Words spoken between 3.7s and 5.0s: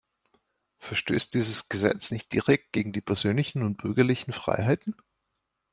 bürgerlichen Freiheiten?